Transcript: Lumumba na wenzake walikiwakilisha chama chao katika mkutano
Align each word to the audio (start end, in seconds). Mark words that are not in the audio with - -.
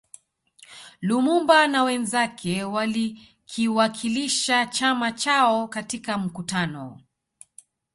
Lumumba 1.01 1.67
na 1.67 1.83
wenzake 1.83 2.63
walikiwakilisha 2.63 4.65
chama 4.65 5.11
chao 5.11 5.67
katika 5.67 6.17
mkutano 6.17 7.01